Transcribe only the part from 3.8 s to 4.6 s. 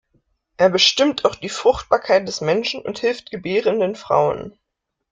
Frauen.